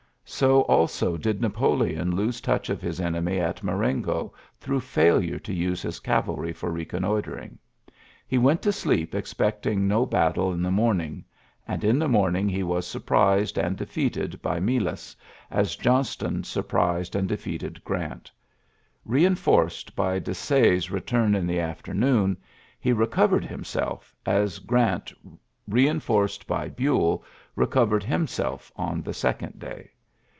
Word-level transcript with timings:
So 0.23 0.61
also 0.61 1.17
did 1.17 1.41
Napoleon 1.41 2.15
lose 2.15 2.39
touch 2.41 2.69
of 2.69 2.81
his 2.81 3.01
enemy 3.01 3.37
at 3.39 3.63
Marengo 3.63 4.33
through 4.59 4.79
failure 4.79 5.37
to 5.39 5.53
use 5.53 5.81
his 5.83 5.99
cavalry 5.99 6.53
for 6.53 6.71
reconnoi 6.71 7.21
tring. 7.23 7.59
He 8.25 8.37
went 8.37 8.61
to 8.61 8.71
sleep 8.71 9.13
expecting 9.13 9.87
no 9.89 10.05
battle 10.05 10.53
in 10.53 10.61
the 10.63 10.71
morning; 10.71 11.25
and 11.67 11.83
in 11.83 11.99
the 11.99 12.07
morn 12.07 12.37
ing 12.37 12.47
he 12.49 12.63
was 12.63 12.87
surprised 12.87 13.57
and 13.57 13.75
defeated 13.75 14.41
by 14.41 14.59
MelaS; 14.61 15.15
as 15.51 15.75
Johnston 15.75 16.43
surprised 16.45 17.13
and 17.13 17.27
de 17.27 17.35
feated 17.37 17.83
Grant. 17.83 18.31
Ee 19.13 19.25
enforced 19.25 19.95
by 19.97 20.17
Desaix's 20.17 20.89
return 20.89 21.35
in 21.35 21.45
the 21.45 21.59
afternoon, 21.59 22.37
he 22.79 22.93
recovered 22.93 23.43
himself, 23.45 24.15
as 24.25 24.59
Grant, 24.59 25.11
re 25.67 25.87
enforced 25.89 26.47
by 26.47 26.69
Buell, 26.69 27.23
recovered 27.55 28.03
himself 28.03 28.71
on 28.77 29.01
the 29.01 29.13
second 29.13 29.59
day. 29.59 29.89